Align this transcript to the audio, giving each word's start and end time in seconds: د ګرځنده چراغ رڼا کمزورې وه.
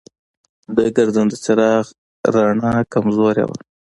د 0.75 0.77
ګرځنده 0.95 1.37
چراغ 1.45 1.85
رڼا 2.33 2.73
کمزورې 2.93 3.43
وه. 3.47 3.57